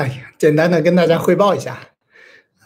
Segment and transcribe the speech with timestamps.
[0.00, 1.78] 哎呀，简单的跟大家汇报一下，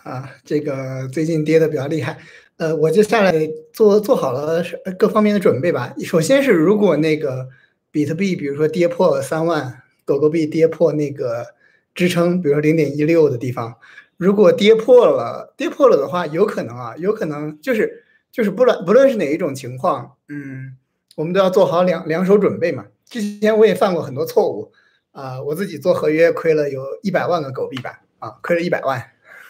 [0.04, 2.16] 啊，这个最近跌的比较厉害，
[2.58, 3.32] 呃，我就下来
[3.72, 4.62] 做做好了
[4.96, 5.92] 各方面的准备吧。
[6.04, 7.48] 首先是如果那个
[7.90, 11.44] 比特币，比如说跌破三万，狗狗币跌破那个
[11.92, 13.74] 支撑，比如说零点一六的地方，
[14.16, 20.76] 如果跌破了，跌破了的话，有可能啊，有可能就是就是不论不论是哪一种情况，嗯，
[21.16, 22.86] 我们都要做好两两手准备嘛。
[23.06, 24.70] 之前我也犯过很多错误。
[25.14, 29.00] 啊，我自己做合约亏了有一百万个狗币吧，啊，亏了一百万，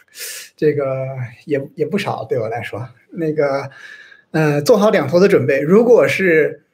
[0.54, 1.06] 这个
[1.46, 2.86] 也也不少对我来说。
[3.10, 3.70] 那个，
[4.32, 5.60] 呃，做好两头的准备。
[5.60, 6.64] 如果是，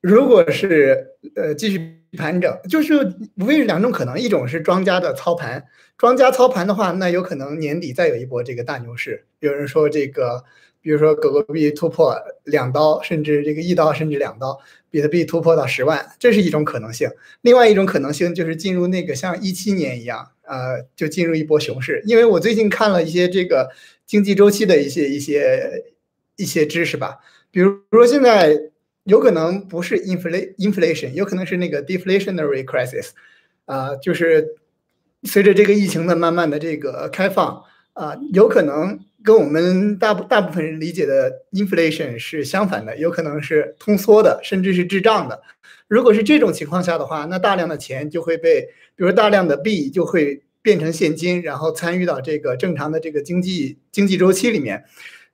[0.00, 5.64] 如果是呃继续盘整，就是无非是两种可能，一种是庄家的操盘，
[5.96, 9.24] 庄家操盘的话，那有可能年底再有一波这个大牛市。
[9.38, 10.44] 有人说这个。
[10.84, 12.12] 比如说，狗狗币突破
[12.42, 14.58] 两刀，甚至这个一刀，甚至两刀，
[14.92, 17.08] 比特币突破到十万，这是一种可能性。
[17.40, 22.02] 另外一种可能性就是进入那个像一七年一样，呃，就进入一波熊市。
[22.04, 23.70] 因为我最近看了一些这个
[24.04, 25.82] 经济周期的一些一些
[26.36, 28.54] 一些知识吧，比如说现在
[29.04, 33.12] 有可能不是 inflation inflation，有可能是那个 deflationary crisis，
[33.64, 34.56] 啊，就是
[35.22, 39.00] 随着这个疫情的慢慢的这个开放，啊，有可能。
[39.24, 45.42] 跟我们大部大部分人理解的 inflation 是相反的，有可能是通缩的，甚至是滞胀的。
[45.88, 48.62] 如果是这种情况下的话，那大量的钱就会被，
[48.96, 54.84] 比如大量的币就会变成现金，然后参与到这个正常的这个经济经济周期里面，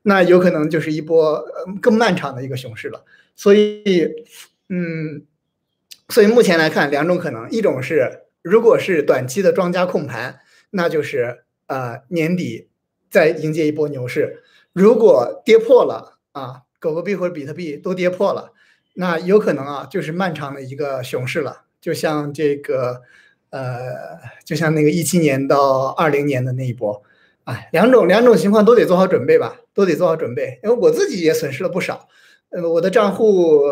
[0.02, 1.44] 那有可能就是一波
[1.80, 3.04] 更漫长的一个熊市了。
[3.36, 4.08] 所以，
[4.68, 5.22] 嗯，
[6.08, 12.68] 所以目前来看，两种可能，一种是如果是短期的庄家控盘，那就是呃年底。
[13.10, 14.42] 再迎接一波牛市，
[14.72, 18.52] 如果跌破了啊，狗狗币或者比特币都跌破了，
[18.94, 21.62] 那有可能啊，就是漫长的一个熊市了。
[21.80, 23.02] 就像这个，
[23.50, 23.94] 呃，
[24.44, 27.02] 就像那个一七年到二零年的那一波，
[27.44, 30.60] 哎，两种两种情况都得做好准备吧，都得做好准备。
[30.62, 32.08] 因为我自己也损失了不少，
[32.50, 33.62] 呃，我的账户，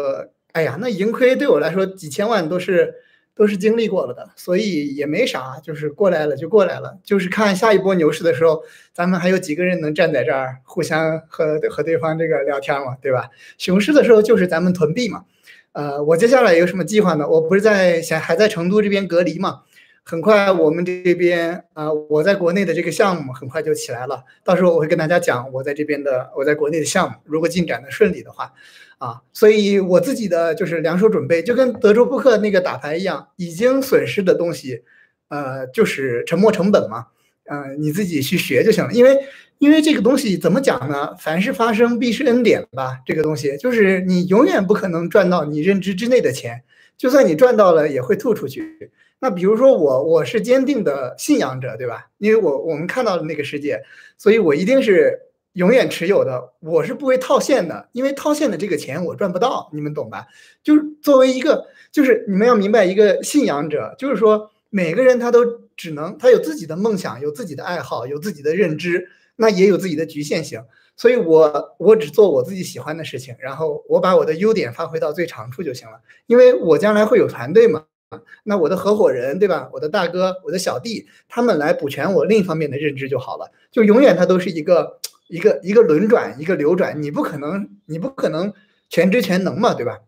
[0.52, 2.94] 哎呀，那盈亏对我来说几千万都是。
[3.36, 8.62] 都是经历过了的，所以也没啥，就是过来了就过来了，就是看下一波牛市的时候，
[8.94, 13.28] 咱们还有几个人能站在这儿互相和和对方这个聊天嘛，对吧？
[13.58, 15.24] 熊市的时候就是咱们囤币嘛。
[15.72, 17.28] 呃，我接下来有什么计划呢？
[17.28, 19.60] 我不是在想还在成都这边隔离嘛，
[20.08, 28.52] 很快我们这边啊，我在国内的这个项目很快就起来了，到时候我会跟大家讲我在这边的我在国内的项目，如果进展的顺利的话。
[28.98, 34.84] 啊，所以我自己的就是两手准备，就跟德州扑克那个打牌一样，已经损失的东西，
[35.28, 37.08] 呃，就是沉没成本嘛，
[37.44, 38.92] 呃，你自己去学就行了。
[38.94, 39.18] 因为，
[39.58, 41.14] 因为这个东西怎么讲呢？
[41.18, 43.00] 凡是发生必是恩典吧。
[43.04, 46.62] 这个东西就是你永远不可能赚到你认知之内的钱，
[46.96, 48.90] 就算你赚到了也会吐出去。
[49.18, 52.08] 那比如说我，我是坚定的信仰者，对吧？
[52.18, 53.82] 因为我我们看到的那个世界，
[54.18, 55.22] 所以我一定是。
[55.56, 60.26] 永远持有的，我是不会套现的，因为套现的这个钱我赚不到，你们懂吧？
[60.62, 70.62] 就是作为一个，就是你们要明白一个信仰者，就是说每个人他都只能他有自己的梦想，有自己的爱好，有自己的认知，那也有自己的局限性。
[70.94, 76.02] 所以我我只做我自己喜欢的事情，然后我把我的优点发挥到最长处就行了。
[76.26, 77.86] 因为我将来会有团队嘛，
[78.44, 79.68] 那我的合伙人对吧？
[79.72, 83.50] 我的大哥、我的小弟，他们来补全我另一方面的认知就好了。
[83.70, 84.98] 就永远他都是一个。
[85.28, 88.54] 一个一个轮转，一个流转，你不可能，你不可能
[88.88, 89.98] 全知全能嘛，对吧？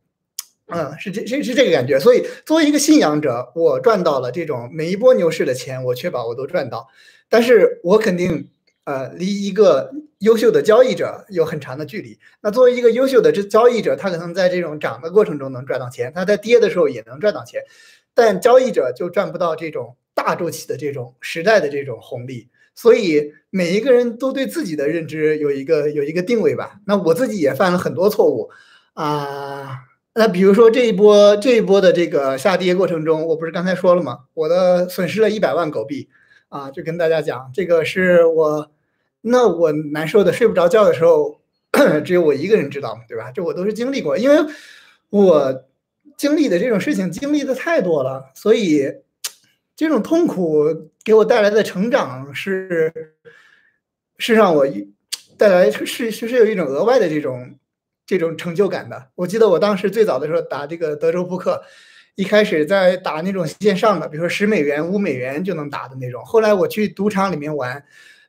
[0.69, 1.99] 嗯，是这，是是这个感觉。
[1.99, 6.87] 所以作为一个信仰者，我赚到了这种每一波牛市的钱，我确保我都赚到。
[7.29, 8.49] 但是我肯定，
[8.89, 12.19] 呃，离一个优秀的交易者有很长的距离。
[12.41, 17.61] 那作为一个优秀的这交易者，他可能在这种涨的过程中能赚到钱，他在跌的时候也能赚到钱，
[18.15, 22.49] 但交易者就赚不到这种大周期的这种时代的这种红利。
[22.75, 26.81] 所以每一个人都对自己的认知有一个有一个定位吧。
[26.87, 28.49] 那我自己也犯了很多错误
[28.95, 29.81] 啊。
[30.15, 34.21] 那比如说这一波这一波的这个下跌过程中，我不是刚才说了吗？
[34.33, 36.09] 我的损失了一百万狗币
[36.49, 38.71] 啊，就跟大家讲，这个是我
[39.29, 41.41] 那我难受的睡不着觉的时候，
[42.05, 43.31] 只有我一个人知道，对吧？
[43.33, 44.37] 这我都是经历过，因为
[45.11, 45.65] 我
[46.17, 48.93] 经历的这种事情经历的太多了，所以。
[49.79, 52.93] 这种痛苦给我带来的成长是，
[54.19, 54.67] 是让我
[55.37, 57.55] 带来是是是有一种额外的这种
[58.05, 59.11] 这种成就感的。
[59.15, 61.63] 我记得我当时最早的时候打这个德州扑克，
[62.17, 66.25] 一开始在打那种线上的，比如说十美元、五美元就能打的那种。
[66.25, 67.85] 后来我去赌场里面玩，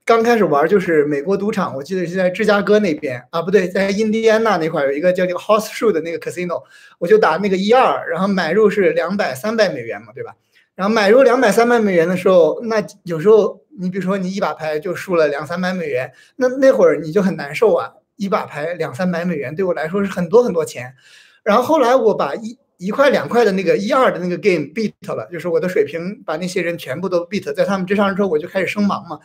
[0.10, 6.64] 刚开始玩就是美国赌场，我记得是在芝加哥那边啊，不对，在印第安纳那块有一个叫那个 Horseshoe 的那个 casino，
[6.98, 10.34] 我就打那个一二，然后买入是两百、三百美元嘛，对吧？
[10.74, 17.92] 然后买入两百三百美元的时候，那有时候你比如说你一把牌就输了两三百美元，那那会儿你就很难受啊。
[18.16, 20.96] 一把牌两三百美元对我来说是很多很多钱。
[21.44, 29.20] 然后后来我把一一块两块的那个一二的那个 game beat 了，就是我的水平把那些人全部都 beat 在他们之上之后，我就开始升盲嘛，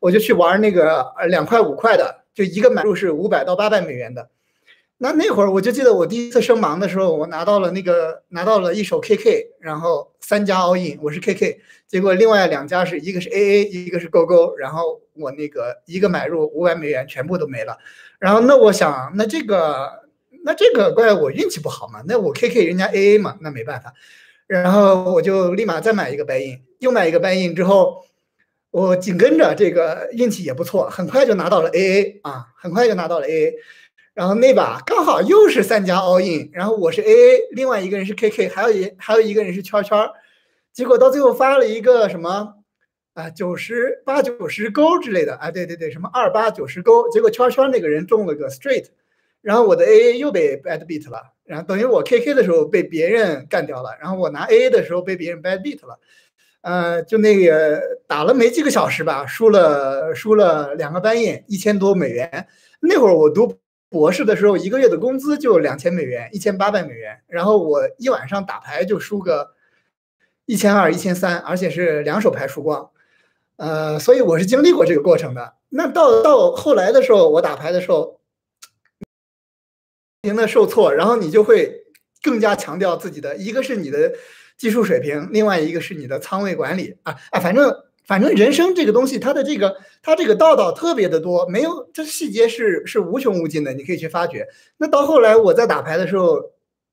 [0.00, 4.30] 我就去玩那个两块五块的，就一个买入是五百到八百美元的。
[4.98, 17.76] 那那会儿我就记得我第一次升盲的时候，我拿到了那个拿到了一手 KK，然后三家 all in，我是 KK，结果另外两家是一个是 AA，一个是勾勾，然后我那个一个买入五百美元全部都没了，
[18.18, 20.04] 然后那我想那这个
[20.44, 23.92] 那这个怪我运气不好嘛，那我 KK 人家 AA 嘛，那没办法，
[24.46, 28.02] 然后我就立马再买一个白银又买一个白银之后，
[28.76, 33.54] 我紧跟着这个运气也不错，很快就拿到了 AA 啊，很快就拿到了 AA。
[34.12, 39.98] 然后那把刚好又是三家 all in，然后我是 AA，另外一个人是 KK，还有一还有一个人是圈圈，
[40.74, 42.56] 结果到最后发了一个什么
[43.14, 48.88] 啊九十八九十勾之类的啊，对对对，什么二八九十勾，结果圈圈那个人中了个 straight，
[49.40, 55.98] 然后我的 AA 又被 bad beat 了，然后等于我 KK 的时候被别人干掉了，然后我拿 AA 的时候被别人 bad beat 了，
[56.66, 62.48] 呃，就那个打了没几个小时吧，输了输了两个班印一千多美元，
[62.80, 63.58] 那会儿我读。
[63.88, 67.20] 博士的时候，一个月的工资就两千美元，一千八百美元。
[67.28, 69.52] 然后我一晚上打牌就输个
[70.44, 72.90] 一千二、一千三，而且是两手牌输光。
[73.56, 75.54] 呃，所以我是经历过这个过程的。
[75.68, 78.18] 那到到后来的时候，我打牌的时候，
[80.20, 81.84] 不停的受挫，然后你就会
[82.22, 84.12] 更加强调自己的，一个是你的
[84.56, 87.74] 技术水平，另外一个是你的仓位管理啊啊，反正。
[88.06, 94.46] 反正人生这个东西，它的这个它这个道道特别的多，没有这细节是是无穷无尽的，你可以去发掘。
[94.76, 96.52] 那到后来我在打牌的时候，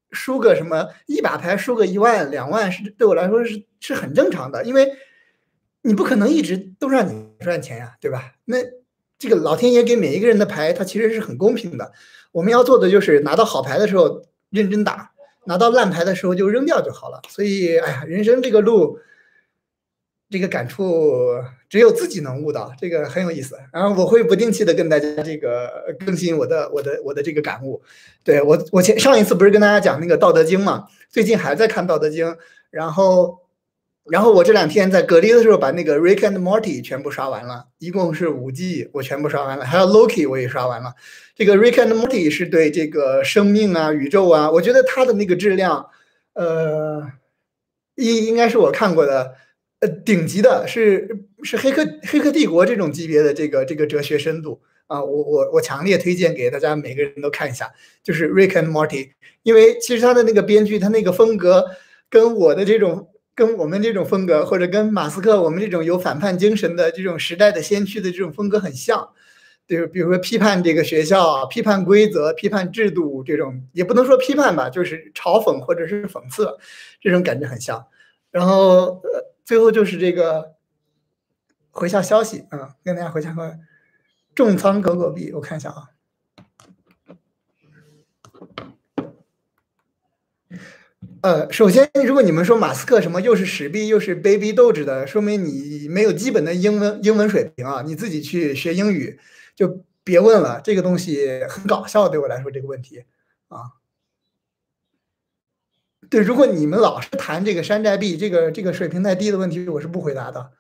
[0.10, 4.92] 输个什么一把牌输个一万两万，是对我来说是是很正常的，因为
[5.84, 8.34] 你不可能一直都让你赚钱呀，对吧？
[8.46, 8.58] 那
[9.20, 11.92] 这个老天爷给每一个人的牌，它其实是很公平的。
[12.32, 15.12] 我们要做的就是拿到好牌的时候认真打，
[15.46, 17.22] 拿到烂牌的时候就扔掉就好了。
[17.30, 19.00] 所以，哎呀，人生这个路。
[20.30, 21.14] 这个感触
[21.70, 23.56] 只有自己能悟到，这个很有意思。
[23.72, 27.80] 然后我会不定期的跟大家这个更新我的我的我的这个感悟。
[28.24, 32.26] 对我我前上一次不是跟大家讲那个《道德经》嘛，最近还在看《道德经》。
[32.72, 33.43] 然后
[34.12, 39.66] 然后我这两天在隔离的时候把那个《Rick and Morty》全部刷完了，一共是五季，我全部刷完了。
[39.66, 40.94] 还有《Loki》我也刷完了。
[41.36, 45.88] 这个《Rick and Morty》是对这个生命啊、宇宙啊，我觉得它的那个质量，
[46.34, 47.12] 呃，
[47.96, 49.36] 应应该是我看过的。
[49.80, 57.70] 呃，顶级的是是黑客黑客帝国这种级别的这个这个哲学深度啊，我我我强烈推荐给大家每个人都看一下，
[58.02, 59.10] 就是 Rick and Morty，
[59.44, 61.66] 因为其实他的那个编剧他那个风格
[62.10, 69.10] 跟我的这种跟我们这种风格，或者跟马斯克我们这种有反叛精神的这种时代的先驱的这种风格很像，
[69.66, 76.58] 比如，比如说批判这个学校啊、批判规则、批判制度这种，也不能说批判吧，就是嘲讽或者是讽刺，
[77.02, 77.86] 这种感觉很像，
[78.32, 79.34] 然后呃。
[79.46, 80.54] 最后就是这个
[81.70, 83.60] 回下消息啊，跟大家回下个
[84.34, 85.90] 重仓狗狗币，我看一下啊。
[91.24, 99.18] 呃，首先，如果你们说马斯克什么又是史币又是 baby 斗志的，说明你没有基本的英文英文水平啊，你自己去学英语
[99.56, 103.06] 就别问了，这个东西很搞笑，对我来说这个问题
[103.48, 103.80] 啊。
[106.10, 110.52] 对，如果你们老是谈这个山寨币，这个这个水平太低的问题，我是不回答的。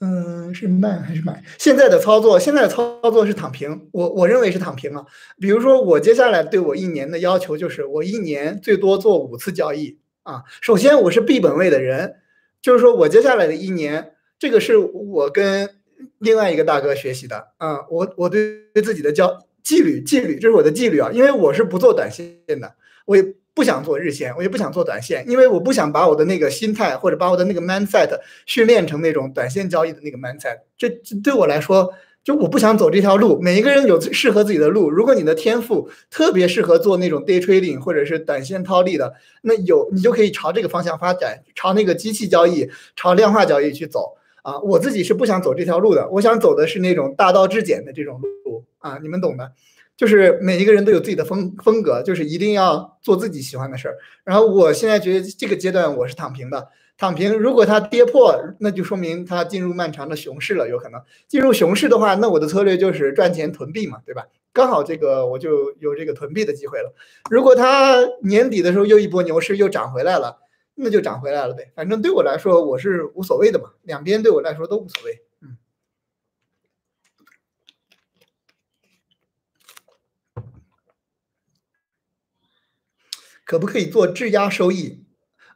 [0.00, 1.42] 嗯，是卖还是买？
[1.58, 5.06] 现在的操作，现在的操作是躺平，我我认为是躺平了。
[5.40, 10.42] 比如说，我接下来对我一年的要求就是，我一年最多做五次交易啊。
[10.60, 12.16] 首先，我是币本位的人，
[12.60, 15.70] 就是说我接下来的一年，这个是我跟
[16.18, 17.86] 另外一个大哥学习的啊。
[17.88, 22.74] 我我对对自己的交纪律纪律，这是我的纪律啊，因为我是不做短线的，
[23.06, 23.34] 我也。
[23.56, 28.10] 不想做日线，我也不想做短线，因为我不想把我的那个心态或者把我的那个 mindset
[28.44, 30.58] 训练成那种短线交易的那个 mindset。
[30.76, 30.90] 这
[31.24, 31.90] 对我来说，
[32.22, 33.40] 就我不想走这条路。
[33.40, 34.90] 每一个人有适合自己的路。
[34.90, 44.60] 如果你的天赋特别适合做那种 day trading 或者是短线套利的，那有你就可以朝这个方向发展，朝那个机器交易、朝量化交易去走啊。
[44.60, 49.52] 我自己是不想走这条路的，我想走的是那种大道至简的这种路啊，你们懂的。
[49.96, 53.96] 就是每一个人都有自己的风风格，就是一定要做自己喜欢的事儿。
[54.24, 57.32] 然后我现在觉得这个阶段我是躺平的，躺平。
[57.38, 64.26] 如果它跌破，那就说明它进入漫长的熊市了，有可能进入熊市的话，那我的策略就是赚钱囤币嘛，对吧？
[64.52, 66.94] 刚好这个我就有这个囤币的机会了。
[67.30, 70.38] 如果它年底的时候又一波牛市又涨回来了，
[70.74, 71.72] 那就涨回来了呗。
[71.74, 75.22] 反正对我来说，我是无所谓的嘛，两边对我来说都无所谓。
[75.42, 75.58] 嗯，
[83.46, 85.02] 可不可以做质押收益？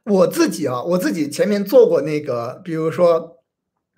[0.05, 3.37] 我自己啊，我自己前面做过那个，比如说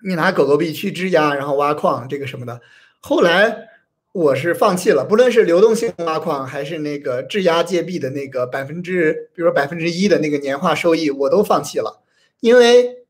[0.06, 2.60] 你拿狗狗币去质押，然后挖矿这个什么的，
[3.00, 3.70] 后来。
[4.14, 12.00] 我是放弃了，不论是流动性挖矿还是那个质押借币的那个百分之，比如说百分之一的那个年化收益，我都放弃了，
[12.38, 13.04] 因为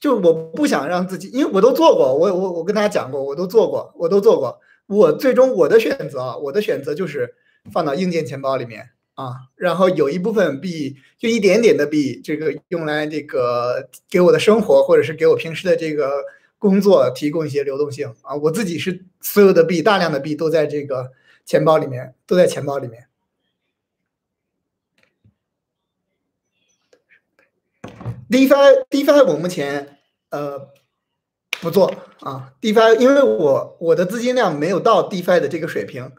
[0.00, 7.36] 就我不想让自己，因为我都做过，我我我跟大家讲过，我都做过，我都做过，我最终我的选择，我的选择就是
[7.70, 16.24] 放到硬件钱包里面啊，然后有一部分币，就一点点的币，这个用来这个给我的生活或者是给我平时的这个。
[16.60, 21.12] 工作提供一些流动性啊，我自己是所有的币，大量的币都在这个
[21.44, 23.06] 钱包里面，都在钱包里面。
[28.28, 29.98] DeFi DeFi 我目前
[30.30, 30.68] 呃
[31.60, 36.10] 不做啊，DeFi 因为我我的资金量没有到 DeFi 的这个水平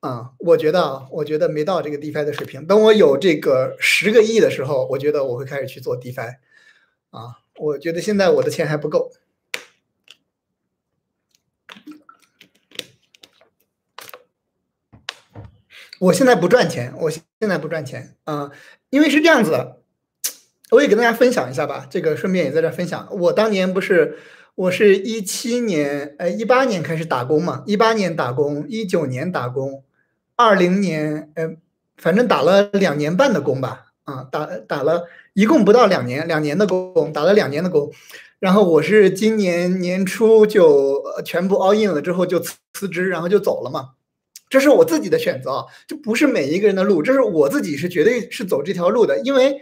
[0.00, 2.66] 啊，我觉得啊，我觉得没到这个 DeFi 的水平。
[2.66, 6.36] 等我有这个十个亿的时候，我觉得我会开始去做 DeFi
[7.10, 9.12] 啊，我觉得现在我的钱还不够。
[15.98, 18.50] 我现在不赚钱，我现在不赚钱啊，
[18.88, 19.82] 因为是这样子的，
[20.70, 21.86] 我也跟大家分享一下吧。
[21.90, 23.06] 这个顺便也在这分享。
[23.10, 24.16] 我当年不是，
[24.54, 29.84] 我是一七年，呃，一八年开始打工嘛，一八年打工，一九年打工，
[30.42, 31.54] 二零年，呃，
[31.98, 35.04] 反正打了两年半的工吧，啊，打打了
[35.34, 37.92] 一共不到两年，两年的工，打了两年的工，
[38.38, 43.90] 然后我是今年年初就全部 all in 了之后就辞辞职，然后就走了嘛。
[44.48, 47.02] 这是我自己的选择，这不是每一个人的路。
[47.02, 49.60] 这是我自己是绝对是走这条路的，因为，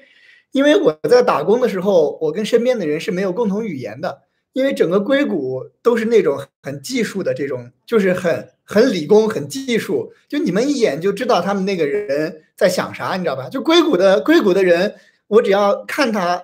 [0.53, 4.28] 因为我在打工的时候，我跟身边的人是没有共同语言的。
[4.59, 13.49] 因为整个硅谷都是那种很技术的这种，就是很很理工、很技术，就你们一眼就知道他们那个人在想啥，你知道吧？
[13.49, 14.97] 就硅谷的硅谷的人，
[15.29, 16.43] 我只要看他。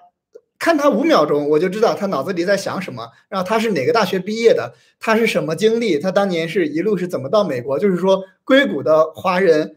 [0.57, 3.11] 看他五秒钟，我就知道他脑子里在想什么。
[3.29, 7.79] 然后他是哪个大学毕业的，他是什么经历，他当年是一路是怎么到美国。
[7.79, 9.77] 就是说，硅谷的华人，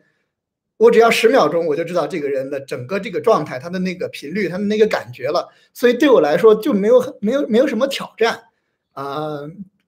[0.78, 5.50] 我只要十秒钟，我就知道这个人的整个这个状态，他的那个频率，他的那个感觉了。
[5.74, 8.44] 所以对我来说就没有没有没有什么挑战
[8.94, 9.42] 啊。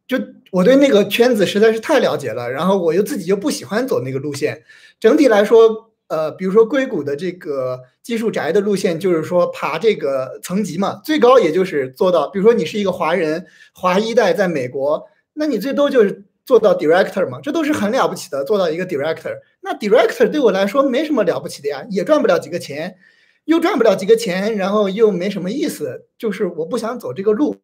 [0.08, 0.18] 就
[0.52, 4.64] 我对那个圈子实在是太了解了，然后我又自己又不喜欢走那个路线。
[5.00, 5.88] 整体来说。
[6.10, 15.06] 呃，比如说硅谷的这个技术宅的路线，就是说爬这个层级嘛，最高也就是做到，比如说你是一个华人，华一代在美国，
[15.36, 19.38] 那你最多就是做到 director 嘛，这都是很了不起的，做到一个 director。
[19.62, 22.98] 那 director 对我来说没什么了不起的呀，也赚不了几个钱，
[23.46, 27.58] 又赚不了几个钱，然后又没什么意思，就是我不想走这个路，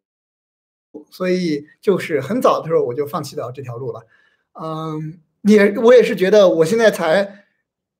[1.10, 4.02] 所以就是很早的时候我就放弃掉这条路了。
[4.62, 7.42] 嗯，也我也是觉得我现在才。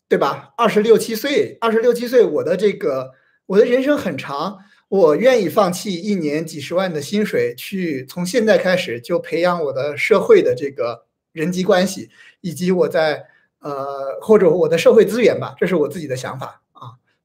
[0.08, 0.54] 对吧？
[0.56, 3.10] 二十六七岁，二十六七岁，我的这个
[3.46, 12.08] 我的人生很长，我愿意放弃一年几十万的薪水，去从现在开始就培养我的社会的这个人际关系，
[12.40, 13.26] 以及我在
[13.58, 16.62] 呃或者我的社会资源吧，这是我自己的想法。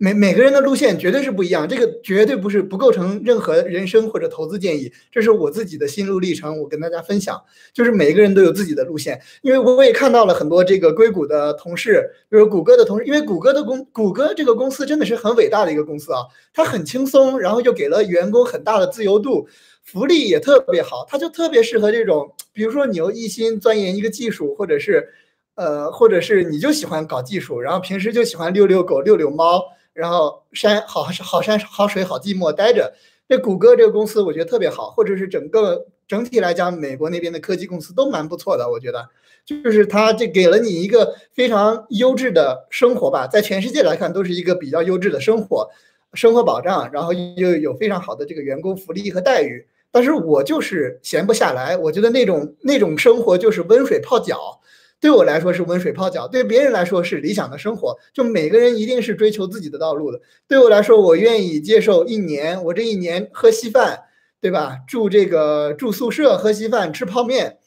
[0.04, 7.40] 每每个人的路线绝对是不一样，这个绝对不是不构成任何人生或者投资建议，这是我自己的心路历程，我跟大家分享。
[7.72, 19.48] 就是每个人都有自己的路线，因为我也看到了很多这个硅谷的同事，比如谷歌的同事，因为谷歌的公，谷歌这个公司真的是很伟大的一个公司啊，它很轻松，然后又给了员工很大的自由度，
[19.84, 25.10] 福利也特别好，它就特别适合这种，比如说你又一心钻研一个技术，或者是，
[25.54, 29.62] 呃，或者是你就喜欢搞技术，然后平时就喜欢遛遛狗、遛遛猫。
[29.94, 32.94] 然后山好好山好水好寂寞待着，
[33.28, 38.70] 这谷歌这个公司我觉得特别好，或者是整个整体来讲，美国那边的科技公司都蛮不错的。
[38.70, 39.10] 我觉得
[39.46, 45.70] 就是它这给了你一个非常优质的生活吧，在全世界来看都是一个比较优质的生活，
[46.14, 49.68] 生活保障，然后又有非常好的这个员工福利和待遇。
[49.92, 54.61] 但是我就是闲不下来，我觉得那种那种生活就是温水泡脚。
[55.02, 57.98] 对我来说是温水泡脚，对别人来说是理想的生活。
[58.14, 60.22] 就每个人一定是追求自己的道路的。
[60.48, 64.04] 对我来说，我愿意接受一年，我这一年喝稀饭，
[64.40, 64.78] 对吧？
[64.88, 67.58] 住这个住宿舍，喝稀饭，吃泡面。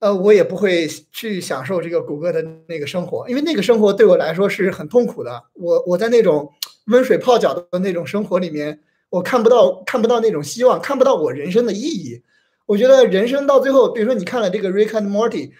[0.00, 5.44] 呃，我也不会去享受这个谷歌的那个生活，因为那个生活对我来说是很痛苦的。
[5.54, 6.52] 我我在那种
[6.88, 8.80] 温水泡脚的那种生活里面，
[9.10, 12.20] 我看不到看不到那种希望，看不到我人生的意义。
[12.66, 15.50] 我觉得人生到最后，比如说你看了这个《Rick and Morty》。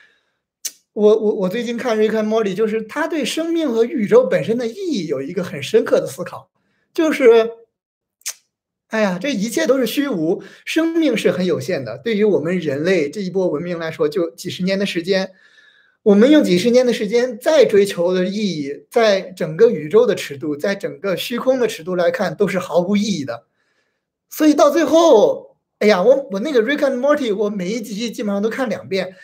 [0.97, 6.51] 我我我最近看《Rick and Morty》，就是他对生命和宇宙本身的意义有一个很深刻的思考。
[6.95, 7.51] 就是，
[8.89, 11.99] 哎呀，这一切都是虚无，生命是很有限的。
[11.99, 15.33] 对于我们人类这一波文明来说，就几十年的时间，
[16.03, 23.45] 我们用几十年的时间再追求的意义，在整个宇宙的尺度，在整个虚空的尺度来看，都是毫无意义的。
[24.31, 29.15] 所以到最后，哎呀，我我那个《Rick and Morty》，我每一集基本上都看两遍，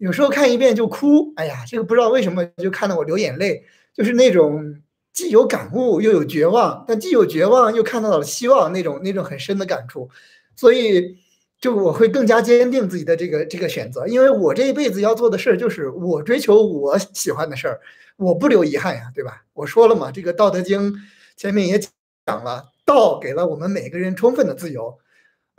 [0.00, 1.32] 有时候看一遍就哭。
[1.36, 3.62] 哎呀，这个不知道为什么就看得我流眼泪，
[3.94, 4.80] 就是那种
[5.12, 10.08] 既有感悟又有绝望，但既有绝望又看到了希望那种那种很深的感触。
[10.56, 11.18] 所以，
[11.60, 17.80] 就我会更加坚定自己的这个这个选择，因为我这一辈子要做的事儿就是我追求我喜欢的事儿，
[18.16, 19.44] 我不留遗憾呀，对吧？
[19.52, 20.92] 我说了嘛，这个《道德经》
[21.36, 21.78] 前面也
[22.26, 22.70] 讲了。
[22.86, 24.98] 道给了我们每个人充分的自由，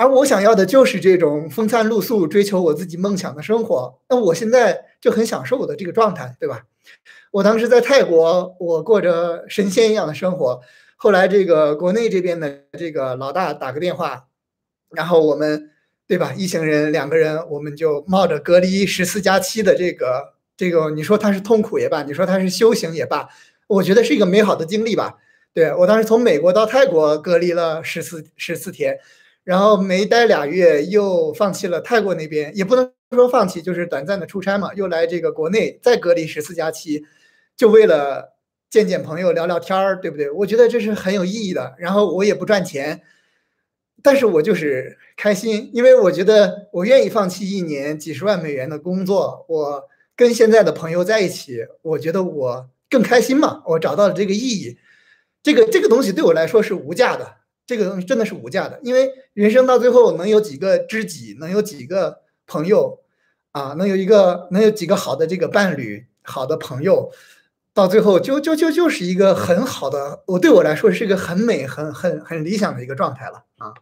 [0.01, 3.99] 而我想要的就是这种风餐露宿、追求我自己梦想的生活。
[4.09, 6.63] 那我现在就很享受我的这个状态，对吧？
[7.29, 10.61] 我当时在泰国，我过着神仙一样的生活。
[10.95, 14.25] 后来这个国内这边的这个老大打个电话，
[14.89, 15.69] 然后我们，
[16.07, 16.33] 对吧？
[16.35, 23.29] 一行人两个人，我们就冒着隔离十四加七的这个这个，你说他是痛苦也罢，你说他是修行也罢，
[23.67, 25.17] 我觉得是一个美好的经历吧。
[25.53, 28.97] 对我当时从美国到泰国隔离了十四十四天，
[29.51, 37.03] 然后没待俩月又放弃了泰国那边，也不能说放弃，就是短暂的出差嘛，又来这个国内再隔离十四加七，
[37.57, 38.37] 就为了
[38.69, 40.31] 见见朋友聊聊天儿，对不对？
[40.31, 41.75] 我觉得这是很有意义的。
[41.77, 43.01] 然后我也不赚钱，
[44.01, 49.83] 但是我就是开心，因为我觉得我愿意放弃一年几十万美元的工作，我
[50.15, 54.77] 跟现在的朋友在一起，我觉得我更开心嘛，我找到了这个意义。
[55.43, 62.99] 这个这个东西对我来说是无价的，这个东西真的是无价的，因为人生到最后能有几个知己，能有几个朋友，
[63.51, 67.11] 啊，能有一个能有几个好的这个伴侣，好的朋友，
[67.73, 73.73] 到最后就就就就是一个很好的，我对我来说是一个很美、很很很理想的一个状态了啊，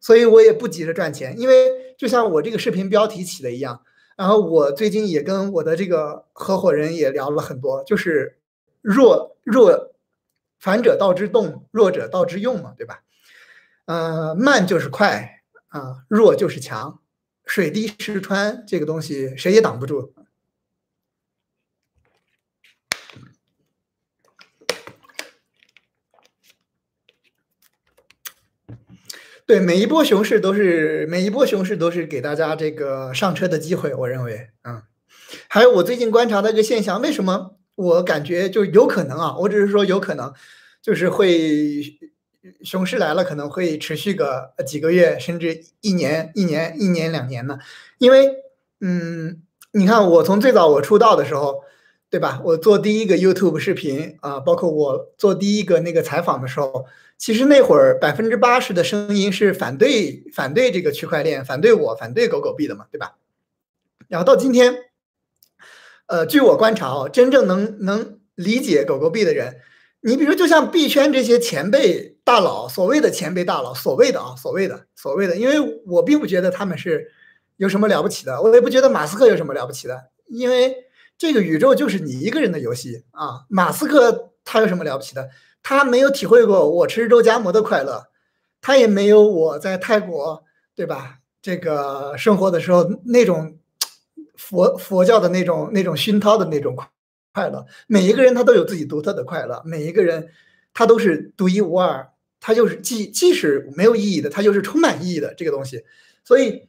[0.00, 3.82] 所以我也不急着赚钱，因为就像我这个视频标题起的一样，
[4.16, 8.38] 然后我最近也跟我的这个合伙人也聊了很多，就是
[8.80, 9.90] 若若。
[10.62, 13.02] 反者道之动，弱者道之用嘛，对吧？
[13.86, 17.02] 呃，慢就是快啊，弱就是强，
[17.44, 20.14] 水滴石穿这个东西谁也挡不住。
[29.44, 34.84] 对，每一波熊市都是每一波熊市都是给大家这个上车的机会，我认为，嗯。
[35.48, 37.56] 还有我最近观察的一个现象，为什么？
[37.74, 40.32] 我感觉就有可能啊，我只是说有可能，
[40.82, 41.82] 就是会
[42.62, 47.58] 熊市来了，可能会持续个几个月，甚至一年、一年、一年两年呢。
[47.98, 48.28] 因为，
[48.80, 51.62] 嗯，你看我从最早我出道的时候，
[52.10, 52.42] 对吧？
[52.44, 56.84] 我做第一个 YouTube 视频啊，包括我做第一个那个采访的时候，
[57.16, 63.16] 其实那会儿百分之八十的声音是反对反对这个区块链，反对我，反对狗狗币的嘛，对吧？
[64.08, 64.91] 然后到今天。
[66.12, 69.56] 呃，据我观察哦，真正能能理解狗狗币的人，
[70.02, 77.10] 你比如就像币圈这些前辈大佬，所谓的前辈大佬，所谓的啊，所谓的所谓的，因为我并不觉得他们是
[77.56, 80.76] 有什么了不起的，我也不觉得马斯克有什么了不起的，因为
[81.16, 83.46] 这个宇宙就是你一个人的游戏啊。
[83.48, 85.30] 马斯克他有什么了不起的？
[85.62, 88.08] 他没有体会过我吃肉夹馍的快乐，
[88.60, 90.44] 他也没有我在泰国
[90.76, 91.20] 对吧？
[91.40, 93.56] 这个生活的时候那种。
[94.34, 96.76] 佛佛教的那种那种熏陶的那种
[97.32, 100.28] 快乐，每一个人他都有自己独特的快乐，每一个人
[100.74, 105.84] 他都是独一无二，他就是既既是没有意义的，他就是充满意义的这个东西，
[106.24, 106.68] 所以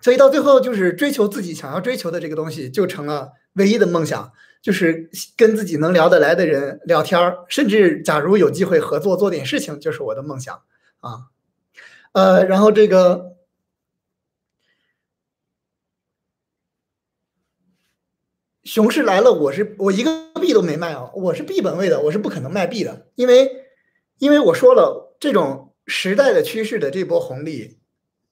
[0.00, 10.62] 所以到最后就是追求自己想要追求的这个东西，就成了唯一的梦想，就是跟自己能聊得来的人聊天儿，甚至假如有机会合作做点事情，就是我的梦想
[11.00, 11.26] 啊，
[12.12, 13.37] 呃，然后这个。
[18.68, 23.50] 熊市来了，我是我一个币都没卖啊，我是币本位的，我是不可能卖币的，因为
[24.18, 27.78] 因为我说了，这种时代的趋势的这波红利，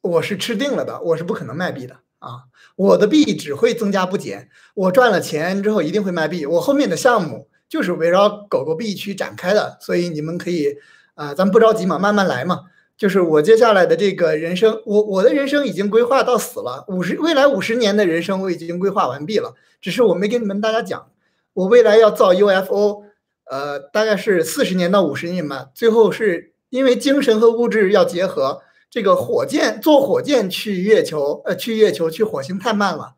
[0.03, 2.45] 我是吃定了的，我是不可能卖币的啊，
[2.77, 10.77] 我的币只会增加不减，我赚了钱之后一定会卖币，我后面的项目就是围绕狗狗币去展开的，所以你们可以
[11.15, 12.65] 啊，咱们不着急嘛，慢慢来嘛。
[12.97, 21.11] 就是我接下来的这个人生，我我的人生已经规划到死了，五十未来五十年的人生我已经规划完毕了，只是我没跟你们大家讲，
[21.53, 23.03] 我未来要造 UFO，
[23.51, 33.17] 呃，大概是四十年到五十年吧，最后是因为精神和物质要结合，这个火箭坐火箭去月球，呃，去月球去火星太慢了，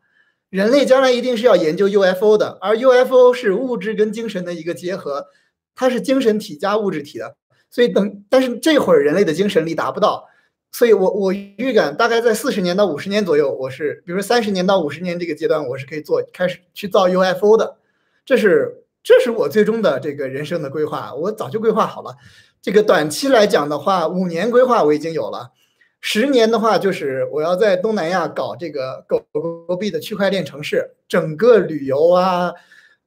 [0.49, 5.27] 人类将来一定是要研究 UFO 的，而 UFO 是物质跟精神的一个结合，
[5.73, 7.37] 它是精神体加物质体的。
[7.69, 10.25] 所以等，但是这会儿人类的精神力达不到，
[10.71, 17.77] 所以我我预感大概在四十年到五十年左右，我是比如说三十年到五十年这个阶段，我是可以做开始去造 UFO 的，
[18.25, 22.15] 这是这是我最终的这个人生的规划，我早就规划好了。
[22.61, 25.51] 这个短期来讲的话，五年规划我已经有了，
[26.01, 29.23] 十年的话就是我要在东南亚搞这个狗
[29.67, 32.53] 狗币的区块链城市，整个旅游啊。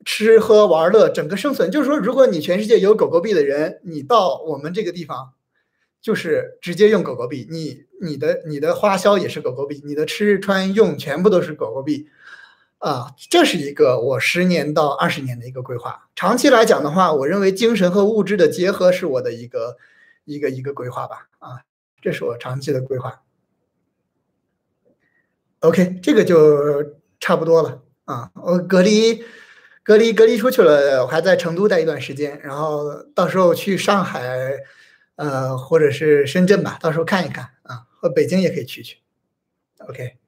[0.05, 5.33] 吃喝玩乐，整个生存，就是说，如果你全世界有狗狗币的人，你到我们这个地方，
[6.01, 12.09] 就是直接用狗狗币，你你的你的花销也是狗狗币，你的吃穿用全部都是狗狗币，
[12.79, 16.09] 啊，这是一个我十年到二十年的一个规划。
[16.17, 19.77] 长期来讲的话，我认为精神和物质的结合是我的一个
[20.25, 21.63] 一个一个规划吧，啊，
[22.01, 23.23] 这是我长期的规划。
[25.61, 29.23] OK，这个就差不多了啊，我隔离。
[29.83, 34.59] 隔离隔离出去了，我还在成都待一段时间，然后到时候去上海，
[35.17, 38.99] 呃，或者是深圳吧，到时候看一看啊，和北京也可以去去。
[39.89, 40.22] OK。